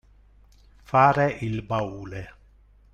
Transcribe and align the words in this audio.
Fare 0.81 1.37
il 1.41 1.61
baule. 1.61 2.27